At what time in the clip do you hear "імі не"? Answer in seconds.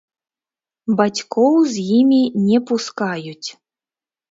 1.99-2.65